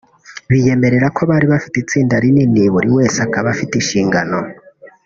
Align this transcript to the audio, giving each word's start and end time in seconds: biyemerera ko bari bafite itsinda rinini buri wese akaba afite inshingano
biyemerera 0.49 1.07
ko 1.17 1.21
bari 1.29 1.45
bafite 1.53 1.75
itsinda 1.83 2.15
rinini 2.23 2.61
buri 2.73 2.89
wese 2.97 3.17
akaba 3.25 3.47
afite 3.53 3.73
inshingano 3.77 4.37